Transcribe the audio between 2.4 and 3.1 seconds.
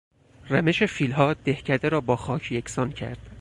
یکسان